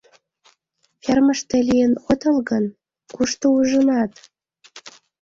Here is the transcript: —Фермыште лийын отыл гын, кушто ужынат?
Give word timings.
—Фермыште 1.03 1.57
лийын 1.69 1.93
отыл 2.11 2.37
гын, 2.49 2.65
кушто 3.15 3.45
ужынат? 3.57 4.11